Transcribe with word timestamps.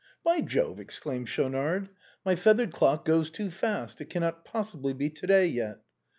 "By 0.25 0.41
Jove!" 0.41 0.79
exclaimed 0.79 1.29
Schaunard," 1.29 1.89
my 2.25 2.35
feathered 2.35 2.73
clock 2.73 3.05
goes 3.05 3.29
too 3.29 3.51
fast: 3.51 4.01
it 4.01 4.09
cannot 4.09 4.43
possibly 4.43 4.93
be 4.93 5.11
to 5.11 5.27
day 5.27 5.45
yet 5.45 5.83